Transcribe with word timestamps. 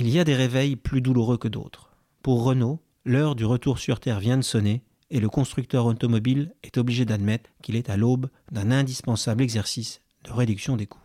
Il 0.00 0.08
y 0.08 0.20
a 0.20 0.24
des 0.24 0.36
réveils 0.36 0.76
plus 0.76 1.00
douloureux 1.00 1.38
que 1.38 1.48
d'autres. 1.48 1.90
Pour 2.22 2.44
Renault, 2.44 2.80
l'heure 3.04 3.34
du 3.34 3.44
retour 3.44 3.80
sur 3.80 3.98
Terre 3.98 4.20
vient 4.20 4.36
de 4.36 4.42
sonner 4.42 4.84
et 5.10 5.18
le 5.18 5.28
constructeur 5.28 5.86
automobile 5.86 6.54
est 6.62 6.78
obligé 6.78 7.04
d'admettre 7.04 7.50
qu'il 7.62 7.74
est 7.74 7.90
à 7.90 7.96
l'aube 7.96 8.30
d'un 8.52 8.70
indispensable 8.70 9.42
exercice 9.42 10.00
de 10.22 10.30
réduction 10.30 10.76
des 10.76 10.86
coûts. 10.86 11.02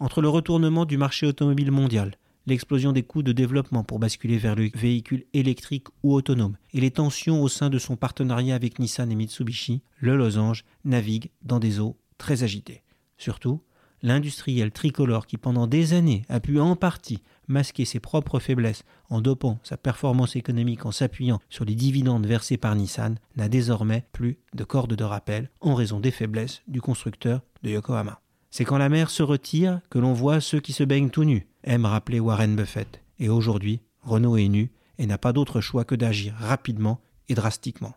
Entre 0.00 0.20
le 0.20 0.28
retournement 0.28 0.84
du 0.84 0.98
marché 0.98 1.26
automobile 1.26 1.70
mondial, 1.70 2.18
l'explosion 2.44 2.92
des 2.92 3.04
coûts 3.04 3.22
de 3.22 3.32
développement 3.32 3.84
pour 3.84 3.98
basculer 3.98 4.36
vers 4.36 4.54
le 4.54 4.68
véhicule 4.74 5.24
électrique 5.32 5.86
ou 6.02 6.12
autonome 6.12 6.58
et 6.74 6.80
les 6.82 6.90
tensions 6.90 7.42
au 7.42 7.48
sein 7.48 7.70
de 7.70 7.78
son 7.78 7.96
partenariat 7.96 8.54
avec 8.54 8.78
Nissan 8.78 9.10
et 9.10 9.14
Mitsubishi, 9.14 9.80
le 9.96 10.14
losange 10.14 10.66
navigue 10.84 11.30
dans 11.40 11.58
des 11.58 11.80
eaux 11.80 11.96
très 12.18 12.42
agitées. 12.42 12.82
Surtout, 13.16 13.62
l'industriel 14.02 14.70
tricolore 14.70 15.26
qui 15.26 15.36
pendant 15.36 15.66
des 15.66 15.94
années 15.94 16.22
a 16.28 16.40
pu 16.40 16.60
en 16.60 16.76
partie 16.76 17.22
masquer 17.48 17.84
ses 17.84 18.00
propres 18.00 18.38
faiblesses 18.38 18.84
en 19.08 19.20
dopant 19.20 19.58
sa 19.62 19.76
performance 19.76 20.36
économique 20.36 20.86
en 20.86 20.92
s'appuyant 20.92 21.40
sur 21.48 21.64
les 21.64 21.74
dividendes 21.74 22.26
versés 22.26 22.56
par 22.56 22.74
Nissan 22.74 23.18
n'a 23.36 23.48
désormais 23.48 24.04
plus 24.12 24.38
de 24.54 24.64
corde 24.64 24.94
de 24.94 25.04
rappel 25.04 25.50
en 25.60 25.74
raison 25.74 26.00
des 26.00 26.10
faiblesses 26.10 26.62
du 26.66 26.80
constructeur 26.80 27.42
de 27.62 27.70
Yokohama. 27.70 28.20
C'est 28.50 28.64
quand 28.64 28.78
la 28.78 28.88
mer 28.88 29.10
se 29.10 29.22
retire 29.22 29.80
que 29.90 29.98
l'on 29.98 30.12
voit 30.12 30.40
ceux 30.40 30.60
qui 30.60 30.72
se 30.72 30.84
baignent 30.84 31.10
tout 31.10 31.24
nus, 31.24 31.46
aime 31.64 31.84
rappeler 31.84 32.20
Warren 32.20 32.56
Buffett. 32.56 33.02
Et 33.18 33.28
aujourd'hui, 33.28 33.80
Renault 34.02 34.36
est 34.36 34.48
nu 34.48 34.70
et 34.98 35.06
n'a 35.06 35.18
pas 35.18 35.32
d'autre 35.32 35.60
choix 35.60 35.84
que 35.84 35.94
d'agir 35.94 36.34
rapidement 36.38 37.00
et 37.28 37.34
drastiquement. 37.34 37.94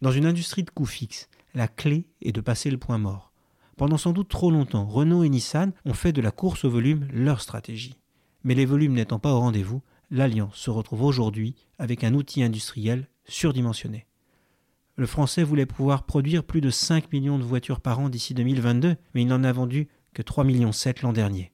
Dans 0.00 0.10
une 0.10 0.26
industrie 0.26 0.64
de 0.64 0.70
coûts 0.70 0.86
fixes, 0.86 1.28
la 1.54 1.68
clé 1.68 2.06
est 2.20 2.32
de 2.32 2.40
passer 2.40 2.70
le 2.70 2.78
point 2.78 2.98
mort. 2.98 3.31
Pendant 3.82 3.98
sans 3.98 4.12
doute 4.12 4.28
trop 4.28 4.52
longtemps, 4.52 4.86
Renault 4.86 5.24
et 5.24 5.28
Nissan 5.28 5.72
ont 5.86 5.92
fait 5.92 6.12
de 6.12 6.20
la 6.20 6.30
course 6.30 6.64
au 6.64 6.70
volume 6.70 7.08
leur 7.12 7.40
stratégie. 7.40 7.98
Mais 8.44 8.54
les 8.54 8.64
volumes 8.64 8.92
n'étant 8.92 9.18
pas 9.18 9.32
au 9.32 9.40
rendez-vous, 9.40 9.82
l'Alliance 10.12 10.54
se 10.54 10.70
retrouve 10.70 11.02
aujourd'hui 11.02 11.56
avec 11.80 12.04
un 12.04 12.14
outil 12.14 12.44
industriel 12.44 13.08
surdimensionné. 13.24 14.06
Le 14.94 15.06
Français 15.06 15.42
voulait 15.42 15.66
pouvoir 15.66 16.04
produire 16.04 16.44
plus 16.44 16.60
de 16.60 16.70
5 16.70 17.12
millions 17.12 17.40
de 17.40 17.42
voitures 17.42 17.80
par 17.80 17.98
an 17.98 18.08
d'ici 18.08 18.34
2022, 18.34 18.94
mais 19.14 19.22
il 19.22 19.26
n'en 19.26 19.42
a 19.42 19.50
vendu 19.50 19.88
que 20.14 20.22
3,7 20.22 20.46
millions 20.46 20.70
l'an 21.02 21.12
dernier. 21.12 21.50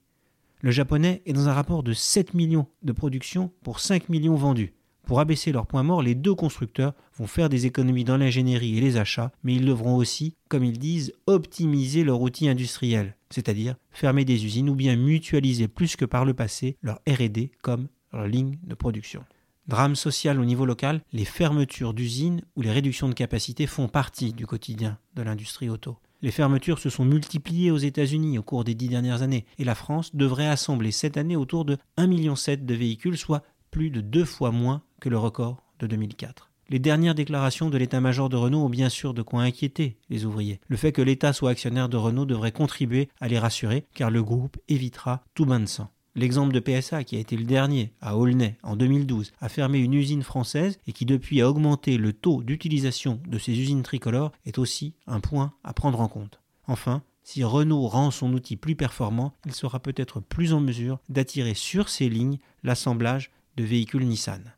Le 0.61 0.69
Japonais 0.69 1.23
est 1.25 1.33
dans 1.33 1.49
un 1.49 1.53
rapport 1.53 1.81
de 1.81 1.93
7 1.93 2.35
millions 2.35 2.67
de 2.83 2.91
production 2.91 3.51
pour 3.63 3.79
5 3.79 4.07
millions 4.07 4.35
vendus. 4.35 4.75
Pour 5.09 5.19
abaisser 5.19 5.51
leur 5.51 5.65
point 5.65 5.81
mort, 5.81 6.03
les 6.03 6.13
deux 6.13 6.35
constructeurs 6.35 6.93
vont 7.17 7.25
faire 7.25 7.49
des 7.49 7.65
économies 7.65 8.03
dans 8.03 8.17
l'ingénierie 8.17 8.77
et 8.77 8.81
les 8.81 8.97
achats, 8.97 9.31
mais 9.43 9.55
ils 9.55 9.65
devront 9.65 9.95
aussi, 9.95 10.35
comme 10.49 10.63
ils 10.63 10.77
disent, 10.77 11.13
optimiser 11.25 12.03
leur 12.03 12.21
outil 12.21 12.47
industriel, 12.47 13.15
c'est-à-dire 13.31 13.75
fermer 13.89 14.23
des 14.23 14.45
usines 14.45 14.69
ou 14.69 14.75
bien 14.75 14.95
mutualiser 14.95 15.67
plus 15.67 15.95
que 15.95 16.05
par 16.05 16.25
le 16.25 16.35
passé 16.35 16.77
leur 16.83 16.99
RD 17.09 17.49
comme 17.63 17.87
leur 18.13 18.27
ligne 18.27 18.59
de 18.61 18.75
production. 18.75 19.23
Drame 19.67 19.95
social 19.95 20.39
au 20.39 20.45
niveau 20.45 20.67
local, 20.67 21.01
les 21.11 21.25
fermetures 21.25 21.95
d'usines 21.95 22.43
ou 22.55 22.61
les 22.61 22.71
réductions 22.71 23.09
de 23.09 23.15
capacité 23.15 23.65
font 23.65 23.87
partie 23.87 24.31
du 24.31 24.45
quotidien 24.45 24.99
de 25.15 25.23
l'industrie 25.23 25.71
auto. 25.71 25.97
Les 26.21 26.29
fermetures 26.29 26.77
se 26.77 26.91
sont 26.91 27.05
multipliées 27.05 27.71
aux 27.71 27.77
États-Unis 27.77 28.37
au 28.37 28.43
cours 28.43 28.63
des 28.63 28.75
dix 28.75 28.89
dernières 28.89 29.23
années 29.23 29.47
et 29.57 29.63
la 29.63 29.73
France 29.73 30.15
devrait 30.15 30.49
assembler 30.49 30.91
cette 30.91 31.17
année 31.17 31.35
autour 31.37 31.65
de 31.65 31.77
1,7 31.97 32.07
million 32.07 32.33
de 32.35 32.73
véhicules, 32.75 33.17
soit 33.17 33.41
plus 33.71 33.89
de 33.89 34.01
deux 34.01 34.25
fois 34.25 34.51
moins 34.51 34.81
que 34.99 35.09
le 35.09 35.17
record 35.17 35.63
de 35.79 35.87
2004. 35.87 36.49
Les 36.69 36.79
dernières 36.79 37.15
déclarations 37.15 37.71
de 37.71 37.77
l'état-major 37.79 38.29
de 38.29 38.35
Renault 38.35 38.65
ont 38.65 38.69
bien 38.69 38.89
sûr 38.89 39.15
de 39.15 39.23
quoi 39.23 39.41
inquiéter 39.41 39.97
les 40.09 40.25
ouvriers. 40.25 40.59
Le 40.67 40.77
fait 40.77 40.91
que 40.91 41.01
l'État 41.01 41.33
soit 41.33 41.49
actionnaire 41.49 41.89
de 41.89 41.97
Renault 41.97 42.25
devrait 42.25 42.51
contribuer 42.51 43.09
à 43.19 43.27
les 43.27 43.39
rassurer, 43.39 43.85
car 43.95 44.11
le 44.11 44.21
groupe 44.21 44.57
évitera 44.67 45.23
tout 45.33 45.45
bain 45.45 45.59
de 45.59 45.65
sang. 45.65 45.89
L'exemple 46.15 46.53
de 46.53 46.59
PSA, 46.59 47.03
qui 47.05 47.15
a 47.15 47.19
été 47.19 47.37
le 47.37 47.45
dernier 47.45 47.93
à 48.01 48.17
Aulnay 48.17 48.57
en 48.61 48.75
2012, 48.75 49.31
a 49.39 49.49
fermé 49.49 49.79
une 49.79 49.93
usine 49.93 50.21
française 50.21 50.77
et 50.85 50.91
qui 50.91 51.05
depuis 51.05 51.41
a 51.41 51.49
augmenté 51.49 51.97
le 51.97 52.13
taux 52.13 52.43
d'utilisation 52.43 53.19
de 53.27 53.39
ces 53.39 53.59
usines 53.59 53.83
tricolores, 53.83 54.31
est 54.45 54.59
aussi 54.59 54.93
un 55.07 55.21
point 55.21 55.53
à 55.63 55.73
prendre 55.73 56.01
en 56.01 56.07
compte. 56.07 56.39
Enfin, 56.67 57.01
si 57.23 57.43
Renault 57.43 57.87
rend 57.87 58.11
son 58.11 58.33
outil 58.33 58.57
plus 58.57 58.75
performant, 58.75 59.33
il 59.45 59.53
sera 59.53 59.79
peut-être 59.79 60.19
plus 60.19 60.53
en 60.53 60.59
mesure 60.59 60.99
d'attirer 61.09 61.53
sur 61.53 61.89
ses 61.89 62.09
lignes 62.09 62.39
l'assemblage 62.63 63.31
de 63.59 63.63
véhicules 63.65 64.05
Nissan. 64.05 64.53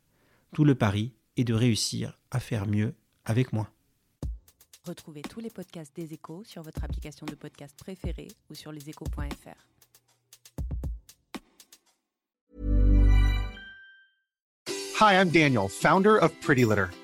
Tout 0.54 0.64
le 0.64 0.76
pari 0.76 1.12
est 1.36 1.42
de 1.42 1.54
réussir 1.54 2.20
à 2.30 2.38
faire 2.38 2.66
mieux 2.66 2.94
avec 3.24 3.52
moins. 3.52 3.68
Retrouvez 4.84 5.22
tous 5.22 5.40
les 5.40 5.50
podcasts 5.50 5.94
des 5.96 6.12
échos 6.14 6.44
sur 6.44 6.62
votre 6.62 6.84
application 6.84 7.26
de 7.26 7.34
podcast 7.34 7.76
préférée 7.76 8.28
ou 8.48 8.54
sur 8.54 8.70
leséchos.fr. 8.70 9.58
Hi, 15.00 15.14
I'm 15.14 15.30
Daniel, 15.30 15.68
founder 15.68 16.16
of 16.20 16.32
Pretty 16.40 16.64
Litter. 16.64 16.86